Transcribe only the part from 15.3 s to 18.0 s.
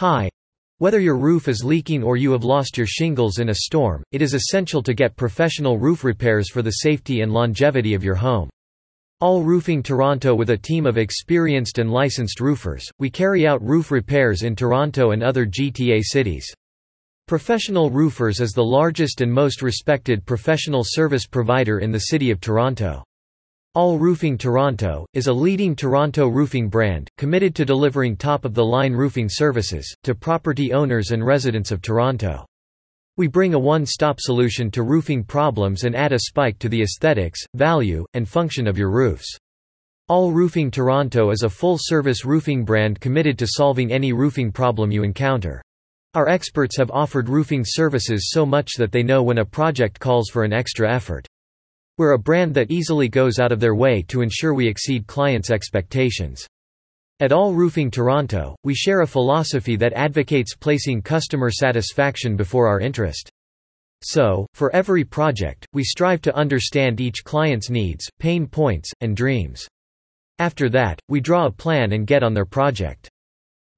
GTA cities. Professional